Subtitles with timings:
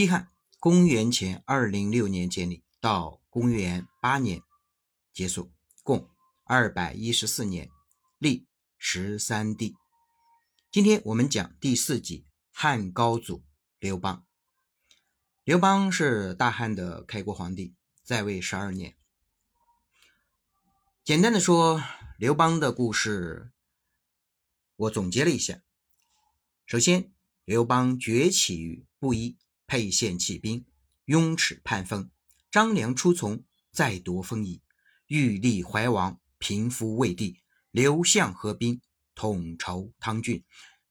[0.00, 4.40] 西汉公元前二零六年建立，到公元八年
[5.12, 6.08] 结束，共
[6.44, 7.68] 二百一十四年，
[8.16, 8.46] 历
[8.78, 9.76] 十三帝。
[10.70, 13.44] 今天我们讲第四集，汉高祖
[13.78, 14.24] 刘邦。
[15.44, 18.96] 刘邦是大汉的开国皇帝，在位十二年。
[21.04, 21.84] 简单的说，
[22.18, 23.52] 刘邦的故事，
[24.76, 25.60] 我总结了一下。
[26.64, 27.12] 首先，
[27.44, 29.36] 刘邦崛起于布衣。
[29.70, 30.66] 沛县起兵，
[31.04, 32.10] 雍齿叛封，
[32.50, 34.62] 张良出从，再夺封邑，
[35.06, 37.38] 欲立怀王，平夫魏帝。
[37.70, 38.80] 刘项合兵，
[39.14, 40.42] 统筹汤郡，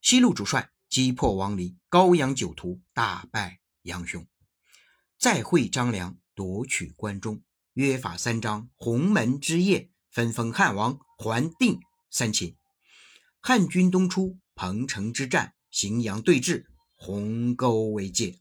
[0.00, 4.24] 西路主帅，击破王离，高阳九图，大败杨雄。
[5.18, 11.80] 再会张良，夺取关中，约法三章，鸿门之宴，分封汉王，还定
[12.12, 12.54] 三秦。
[13.40, 18.38] 汉军东出，彭城之战，荥阳对峙，鸿沟为界。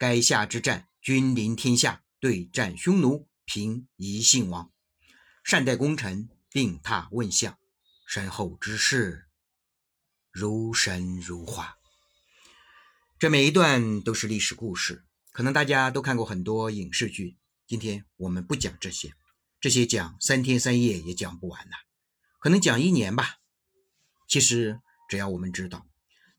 [0.00, 4.72] 垓下之战，君临天下，对战匈奴，平夷信王，
[5.44, 7.58] 善待功臣，并榻问相，
[8.06, 9.26] 身后之事
[10.30, 11.76] 如神如画。
[13.18, 17.36] 这每一段都是历史故事，可能大家都看过很多影视剧。
[17.66, 19.12] 今天我们不讲这些，
[19.60, 21.76] 这些讲三天三夜也讲不完呐，
[22.38, 23.36] 可能讲一年吧。
[24.26, 24.80] 其实
[25.10, 25.86] 只要我们知道，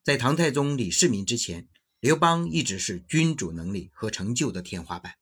[0.03, 1.67] 在唐太宗李世民之前。
[2.01, 5.17] 刘邦一直是君主能力和成就的天花板。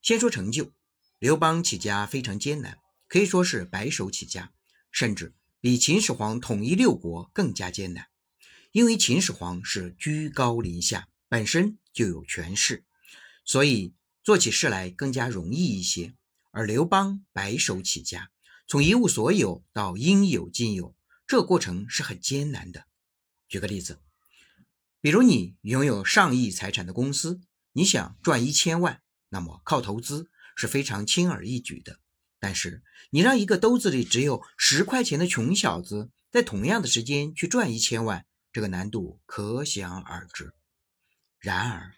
[0.00, 0.70] 先说成就，
[1.18, 4.52] 刘邦起家非常艰难，可以说是白手起家，
[4.92, 8.06] 甚至比秦始皇统一六国更加艰难。
[8.70, 12.84] 因为秦始皇是居高临下，本身就有权势，
[13.44, 16.14] 所以做起事来更加容易一些。
[16.52, 18.30] 而刘邦白手起家，
[18.68, 20.94] 从一无所有到应有尽有，
[21.26, 22.86] 这过程是很艰难的。
[23.48, 23.98] 举个例子。
[25.02, 27.40] 比如你拥有上亿财产的公司，
[27.72, 31.98] 你想赚一千万，那么靠投资是非常轻而易举的。
[32.38, 40.54] 但是你让一个兜子里只有十块钱的穷小子，在同样的时间去赚一千万，这个难度可想而知。
[41.40, 41.92] 然而，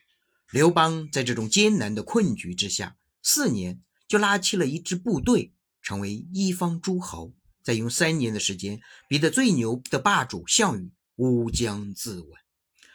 [0.50, 5.52] 刘邦在这种艰难的困局之下，四年就拉起了一支部队，
[5.82, 8.80] 成为一方诸侯，再用三年的时间，
[9.10, 12.43] 逼得最牛的霸主项羽乌江自刎。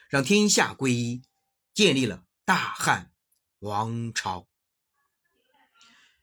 [0.09, 1.21] 让天下归一，
[1.71, 3.11] 建立了大汉
[3.59, 4.47] 王朝。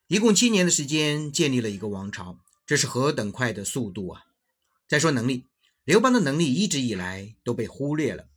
[0.09, 4.25] 一共七年的时间，建立了一个王朝，这是何等快的速度啊！
[4.89, 5.47] 再说能力，
[5.85, 8.29] 刘邦的能力一直以来都被忽略了，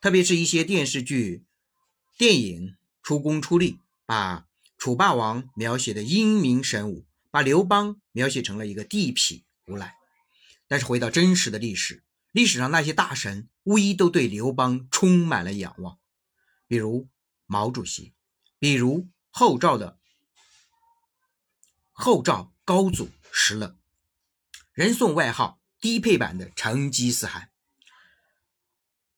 [0.00, 1.44] 特别是一些电视剧、
[2.18, 9.94] 电影出工出力，把楚霸王描写的英明神武，把刘邦描写成了一个地痞无赖。
[10.66, 12.02] 但是回到真实的历史。
[12.36, 15.98] 历史上那些大神无一都对刘邦充满了仰望，
[16.66, 17.08] 比如
[17.46, 18.12] 毛主席，
[18.58, 19.98] 比如后赵的
[21.92, 23.78] 后赵高祖石勒，
[24.74, 27.50] 人送外号低配版的成吉思汗。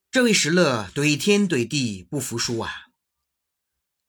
[0.09, 2.87] 这位石勒怼天怼地不服输啊！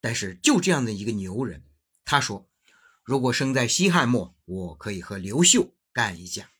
[0.00, 1.64] 但是就这样的一个牛人，
[2.04, 2.48] 他说
[3.02, 6.52] ：“如果生在西汉末，我可以和刘秀干一架，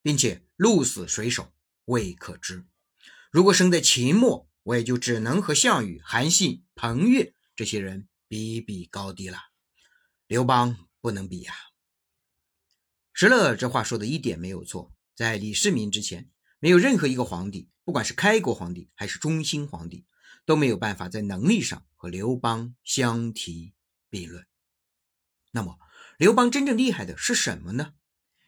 [0.00, 1.52] 并且鹿死谁手。”
[1.92, 2.64] 未可知。
[3.30, 9.36] 如果生在秦末，我也就只能和项羽、韩信、彭越这些人比比高低了。
[10.26, 11.52] 刘邦不能比呀。
[13.12, 14.94] 石勒这话说的一点没有错。
[15.14, 20.06] 在李世民之前，没有任何一个皇帝，不管是开国皇帝还是中兴皇帝，
[20.46, 23.74] 都没有办法在能力上和刘邦相提
[24.08, 24.46] 并论。
[25.50, 25.78] 那么，
[26.16, 27.92] 刘邦真正厉害的是什么呢？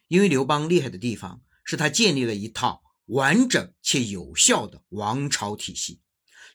[0.07, 2.84] 因为刘邦厉害的地方是他建立了一套。
[3.05, 6.01] 完整且有效的王朝体系，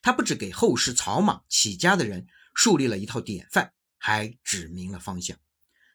[0.02, 5.38] 他不只给后世草莽起家的人树立了一套典范，还指明了方向。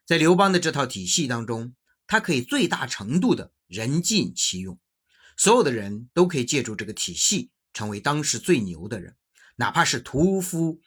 [0.05, 1.75] 在刘邦的这套体系当中，
[2.07, 4.79] 他可以最大程度的人尽其用，
[5.35, 9.17] 所有的人都可以借助这个体系成为当时最牛的人，
[9.55, 10.79] 哪怕是屠夫、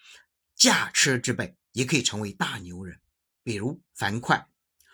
[0.54, 3.00] 驾车之辈，也可以成为大牛人，
[3.43, 4.48] 比如樊哙。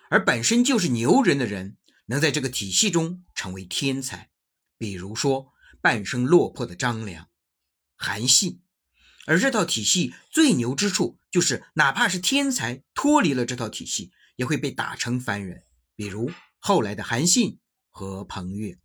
[0.09, 1.77] 而本身就是牛人的人，
[2.07, 4.31] 能在这个体系中成为天才。
[4.79, 7.29] 比如说，半生落魄的张良、
[7.95, 8.63] 韩信，
[9.27, 15.65] 而这套体系最牛之处，就是哪怕是天才脱离了这套体系，也会被打成凡人。
[15.97, 17.61] 比如后来的韩信
[17.91, 18.79] 和彭越，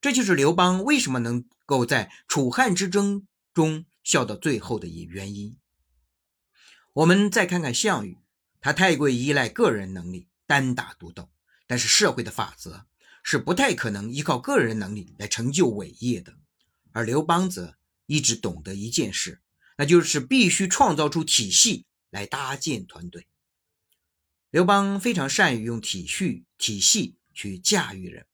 [0.00, 5.58] 这就是刘邦为什么能够在楚汉之争中笑到最后的一原因。
[6.92, 8.18] 我们再看看项羽，
[8.60, 11.30] 他太过依赖个人能力，单打独斗，
[11.66, 12.86] 但是社会的法则。
[13.22, 16.36] 是不太可能依靠个人能力来成就伟业的，
[16.92, 17.76] 而刘邦则
[18.06, 19.40] 一直懂得一件事，
[19.76, 23.26] 那就是必须创造出体系来搭建团队。
[24.50, 28.26] 刘邦非常善于用体系体系去驾驭人，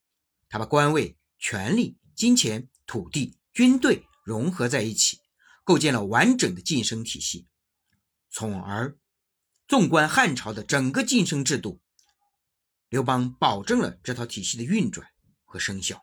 [0.49, 5.21] 他把官位、权力、金钱、土地、军队融合在一起，
[5.63, 7.47] 构建了完整的晋升体系，
[8.31, 8.97] 从而
[9.69, 11.81] 纵观汉朝的整个晋升制度，
[12.89, 15.09] 刘邦保证了这套体系的运转
[15.45, 16.03] 和生效。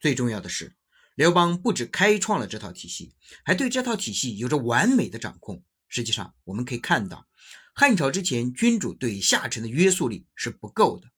[0.00, 0.76] 最重要的是。
[1.14, 3.14] 刘邦不止开创了这套体系，
[3.44, 5.62] 还对这套体系有着完美的掌控。
[5.86, 7.28] 实际上，我们可以看到，
[7.74, 11.08] 汉朝之前君主对下臣的约束力是不够的，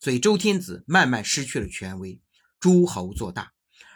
[0.00, 2.20] 所以周天子慢慢失去了权威，
[2.58, 3.52] 诸侯做大。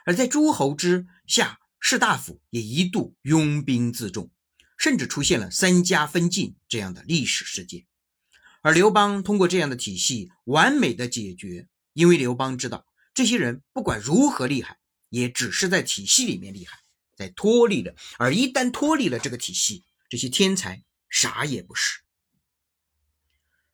[0.07, 4.31] 而在诸侯之下，士大夫也一度拥兵自重，
[4.79, 7.85] 甚至出现了三家分晋这样的历史事件。
[8.69, 12.85] 而刘邦通过这样的体系，完美的解决，因为刘邦知道，
[13.15, 14.79] 这些人不管如何厉害。
[15.09, 16.81] 也只是在体系里面厉害，
[17.17, 22.01] 在脱离了，而一旦脱离了这个体系，这些天才啥也不是。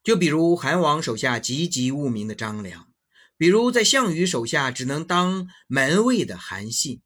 [0.05, 2.93] 就比如韩王手下籍籍无名的张良，
[3.37, 7.03] 比如在项羽手下只能当门卫的韩信，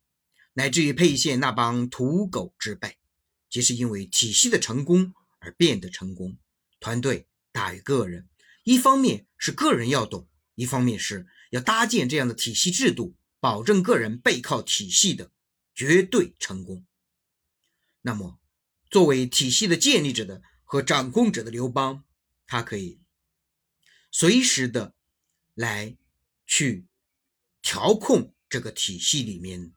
[0.53, 2.99] 乃至于沛县那帮土狗之辈，
[3.49, 6.37] 皆是因为体系的成功而变得成功。
[6.81, 7.27] 团队
[7.59, 8.29] 大于个人，
[8.63, 13.17] 一方面是个人要懂，一方面是要搭建这样的体系制度。
[13.41, 15.33] 保证个人背靠体系的
[15.75, 16.87] 绝对成功。
[18.03, 18.39] 那么，
[18.91, 22.05] 作为体系的建立者的和掌控者的刘邦，
[22.47, 23.01] 他可以
[24.13, 24.95] 随时的
[25.55, 25.97] 来
[26.47, 26.87] 去
[27.61, 29.73] 调控这个体系里面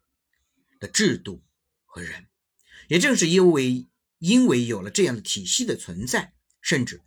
[0.80, 1.44] 的制度
[1.86, 2.28] 和人。
[2.90, 3.88] 也正是因为
[4.20, 7.02] 因为有了这样的体系的存在，甚至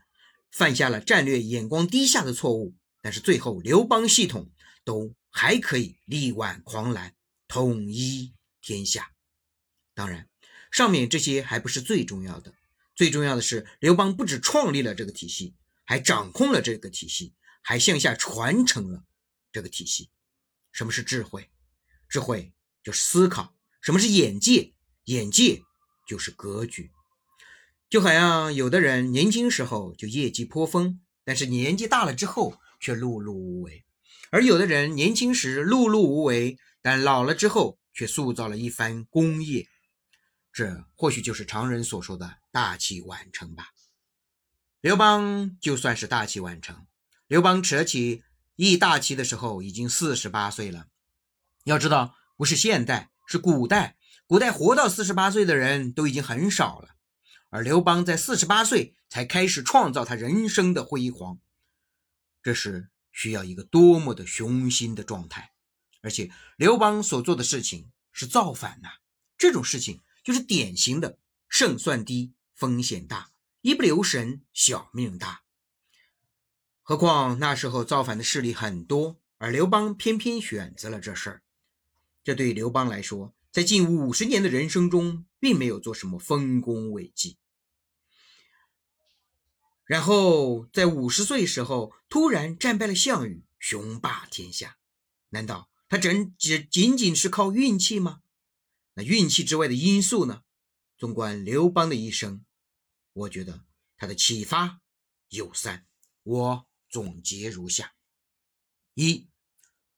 [0.55, 4.51] 犯下了战略眼光低下的错误，但是最后刘邦系统
[4.85, 5.15] 都。
[5.37, 7.13] 还可以力挽狂澜，
[7.49, 9.11] 统一天下。
[9.93, 10.29] 当然，
[10.71, 12.55] 上面这些还不是最重要的，
[12.95, 19.03] 最重要的是刘邦不止创立了这个体系，还掌控了这个体系，还向下传承了
[19.51, 20.09] 这个体系。
[20.71, 21.51] 什么是智慧？
[22.09, 22.53] 智慧
[22.85, 23.57] 就是思考。
[23.81, 24.73] 什么是眼界？
[25.07, 25.61] 眼界
[26.07, 26.93] 就是格局。
[27.89, 33.85] 就好像有的人年轻时候就业绩颇丰，但是年纪大了之后却碌碌无为。
[34.31, 39.69] 而有的人年轻时碌碌无为，但老了之后却塑造了一番功业，
[40.53, 43.69] 这或许就是常人所说的大器晚成吧。
[44.81, 46.87] 刘邦就算是大器晚成，
[47.29, 48.23] 刘邦扯起
[48.57, 50.89] 一大旗的时候已经四十八岁了。
[51.63, 53.97] 要知道，不是现代，是古代，
[54.27, 56.94] 古代活到四十八岁的人都已经很少了，
[57.55, 61.39] 而刘邦在四十八岁才开始创造他人生的辉煌，
[62.43, 62.91] 这是。
[63.17, 65.53] 需要一个多么的雄心的状态，
[66.01, 68.89] 而且刘邦所做的事情是造反呐，
[69.39, 73.31] 这种事情就是典型的胜算低、风险大，
[73.61, 75.45] 一不留神小命大。
[76.83, 81.43] 何况那时候造反的势力很多，而刘邦偏偏选择了这事儿，
[82.25, 87.39] 这对刘邦来说，在近五十年的人生中，并没有做什么丰功伟绩。
[89.85, 94.79] 然后在五十岁时候突然战败了项羽，雄霸天下。
[95.31, 98.23] 难道他真只仅仅是靠运气吗？
[98.95, 100.43] 那运气之外的因素呢？
[100.97, 102.45] 纵观刘邦的一生，
[103.13, 103.65] 我觉得
[103.97, 104.81] 他的启发
[105.29, 105.87] 有三，
[106.23, 107.95] 我总结如下：
[108.95, 109.29] 一，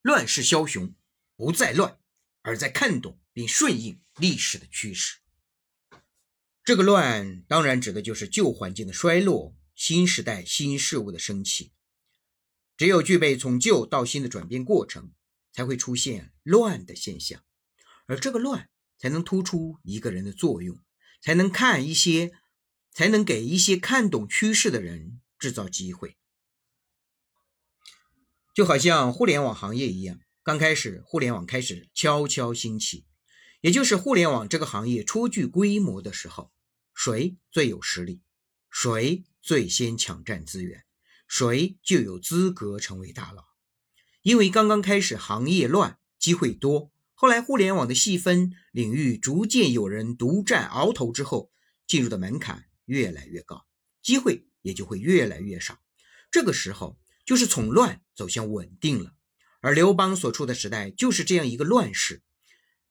[0.01, 0.95] 乱世枭雄
[1.37, 2.01] 不在乱，
[2.43, 5.19] 而在看懂并顺应历史的趋势。
[6.65, 9.55] 这个乱当然指的就是旧环境的衰落。
[9.77, 11.71] 新时代新事物的升起，
[12.79, 15.13] 只有具备从旧到新的转变过程，
[15.53, 17.45] 才会出现乱的现象，
[18.07, 20.81] 而这个乱才能突出一个人的作用，
[21.21, 22.33] 才能看一些，
[22.91, 26.17] 才能给一些看懂趋势的人制造机会。
[28.55, 33.05] 就好像互联网行业一样，刚开始互联网开始悄悄兴起，
[33.61, 36.51] 也就是互联网这个行业初具规模的时候，
[36.95, 38.23] 谁最有实力？
[38.71, 39.23] 谁？
[39.47, 40.85] 最先抢占资源，
[41.29, 43.45] 谁就有资格成为大佬。
[44.23, 46.91] 因为刚刚开始行业乱，机会多。
[47.15, 51.53] 后来互联网的细分领域逐渐有人独占鳌头之后，
[51.87, 53.65] 进入的门槛越来越高，
[54.03, 55.79] 机会也就会越来越少。
[56.33, 59.15] 这个时候就是从乱走向稳定了。
[59.61, 62.25] 而刘邦所处的时代就是这样一个乱世。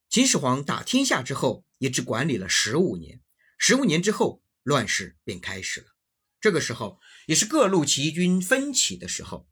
[0.07, 3.19] 秦始皇打天下之后，也只管理了十五年，
[3.57, 5.87] 十五年之后，乱世便开始了。
[6.45, 9.47] 这个时候也是各路齐军分起的时候，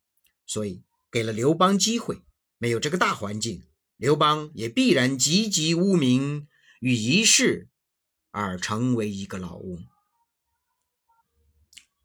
[0.46, 2.22] 所以给了刘邦机会。
[2.60, 3.64] 没有这个大环境，
[3.98, 6.48] 刘邦也必然籍籍无名，
[6.82, 7.68] 与一世
[8.30, 9.88] 而成为一个老翁。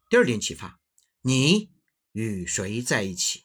[0.09, 0.79] 第二点启发：
[1.21, 1.69] 你
[2.13, 3.43] 与谁在一起？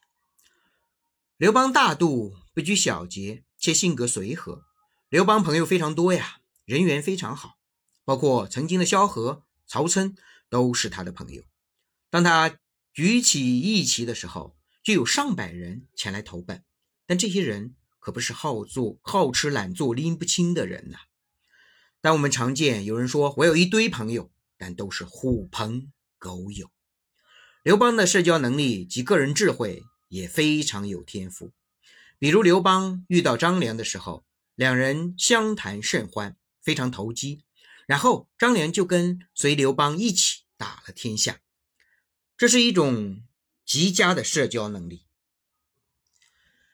[1.36, 4.64] 刘邦大度，不拘小节，且性格随和。
[5.10, 7.58] 刘邦朋友非常多呀，人缘非常好，
[8.02, 10.14] 包括曾经的萧何、曹参
[10.54, 11.42] 都是他的朋友。
[12.10, 12.56] 当他
[12.92, 16.62] 举起义旗的时候，就有上百人前来投奔。
[17.06, 20.98] 但这些人可不是好做、好吃懒做、拎不清的人呐。
[22.00, 26.70] 但我们常见有人说：“我有一堆朋友，但都是狐朋。”狗友，
[27.64, 31.52] 刘邦的社交能力及个人智慧也非常有天赋。
[32.20, 37.42] 比如刘邦遇到张良的时候，两人相谈甚欢，非常投机。
[37.86, 41.40] 然后张良就跟随刘邦一起打了天下。
[42.36, 43.22] 这是一种
[43.64, 45.06] 极佳的社交能力。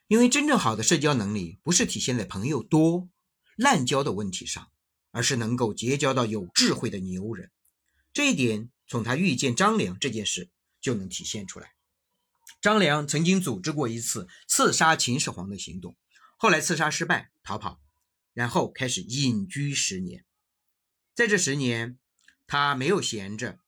[0.07, 3.09] 因为真正好的社交能力不是体现在朋友多、
[3.57, 4.71] 滥交的问题上，
[5.11, 7.51] 而是能够结交到有智慧的牛人。
[8.13, 8.71] 这一点。
[8.91, 11.75] 从他遇见张良这件事就能体现出来。
[12.61, 15.97] 张良曾经组织过一次刺杀秦始皇的行动，
[16.37, 17.81] 后来刺杀失败，逃跑，
[18.33, 20.25] 然后开始隐居十年。
[21.15, 22.01] 在这十年，
[22.49, 23.61] 他没有闲着，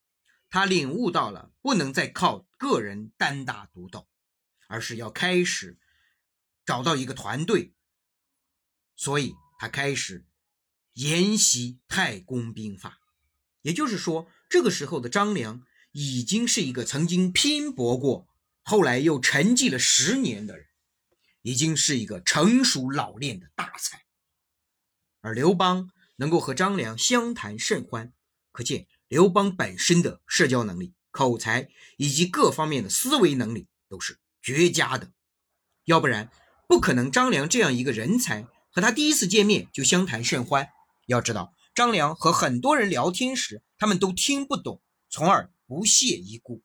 [0.53, 4.07] 他领悟到了不能再靠个人单打独斗，
[4.67, 5.79] 而是要开始
[6.63, 7.73] 找到一个团队。
[8.95, 10.27] 所以他开始
[10.93, 12.99] 研习太公兵法，
[13.63, 14.29] 也就是说。
[14.47, 18.27] 这个时候的张良已经是一个曾经拼搏过，
[18.61, 20.67] 后来又沉寂了十年的人，
[21.41, 24.05] 已经是一个成熟老练的大才。
[25.21, 28.13] 而刘邦能够和张良相谈甚欢，
[28.51, 35.11] 可见刘邦本身的社交能力、口才以及各方面的思维能力都是绝佳的。
[35.85, 36.31] 要不然，
[36.67, 40.69] 不可能张良这样一个人才和他第一次见面就相谈甚欢。
[41.05, 41.53] 要知道。
[41.75, 44.79] 张良和很多人聊天时，他们都听不懂，
[45.09, 46.63] 从而不屑一顾。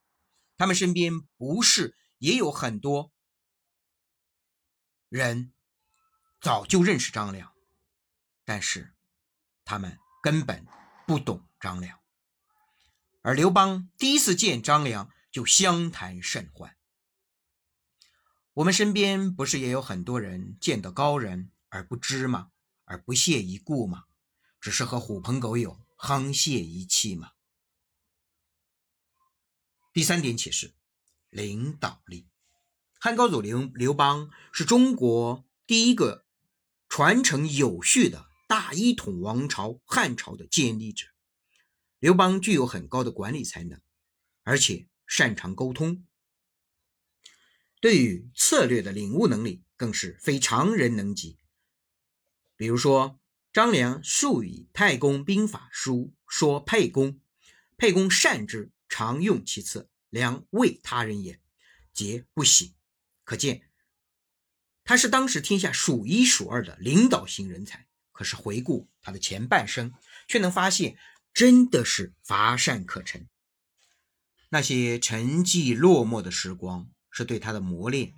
[0.59, 3.11] 他们身边不是也有很多
[5.09, 5.55] 人
[6.43, 7.55] 早就认识张良，
[8.45, 8.95] 但是
[9.65, 10.67] 他们根本
[11.07, 11.98] 不懂张良。
[13.29, 16.79] 而刘邦第一次见张良就相谈甚欢。
[18.55, 22.53] 我们身边不是也有很多人见到高人而不知吗？
[22.87, 24.05] 而不屑一顾吗？
[24.63, 27.33] 只是和狐朋狗友沆瀣一气吗？
[29.93, 30.73] 第三点启示：
[31.29, 32.31] 领导力。
[32.99, 36.25] 汉高祖刘刘邦是中国第一个
[36.89, 41.09] 传承有序的大一统王朝汉朝的建立者。
[41.99, 43.81] 刘邦具有很高的管理才能，
[44.43, 46.07] 而且擅长沟通，
[47.81, 51.39] 对于策略的领悟能力更是非常人能及。
[52.57, 53.19] 比如说。
[53.51, 57.19] 张良素以太公兵法书说沛公，
[57.77, 59.89] 沛公善之，常用其策。
[60.11, 61.41] 良为他人也，
[61.93, 62.77] 皆不喜。
[63.25, 63.63] 可见
[64.85, 67.89] 他是当时天下数一数二的领导型人才。
[68.13, 69.93] 可是回顾他的前半生，
[70.29, 70.97] 却能发现
[71.33, 73.29] 真的是乏善可陈。
[74.51, 78.15] 那些沉寂落寞的时光，是对他的磨练。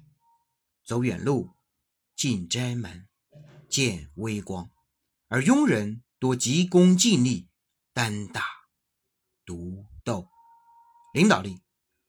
[0.85, 1.51] 走远路，
[2.17, 3.09] 进斋门，
[3.69, 4.71] 见微光。
[5.29, 7.49] 而庸人多急功近利，
[7.93, 8.45] 单打
[9.45, 10.29] 独斗。
[11.13, 11.61] 领导力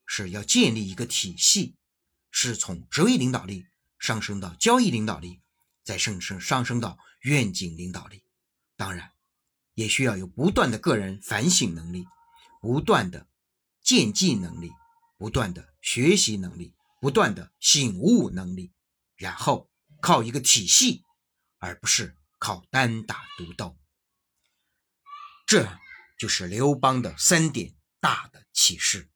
[0.06, 1.76] 是要建立一个体系，
[2.30, 3.66] 是从职位领导力
[4.00, 5.42] 上升到交易领导力，
[5.84, 8.24] 再上升上升到愿景领导力。
[8.76, 9.12] 当然，
[9.74, 12.06] 也需要有不断的个人反省能力，
[12.62, 13.28] 不断的
[13.84, 14.72] 渐进能力，
[15.18, 18.72] 不断的学习能力，不断的醒悟能力，
[19.16, 19.70] 然后
[20.02, 21.04] 靠一个体系，
[21.60, 22.18] 而不是。
[22.44, 23.78] 靠单打独斗，
[25.46, 25.78] 这
[26.18, 29.11] 就是刘邦的三点大的启示。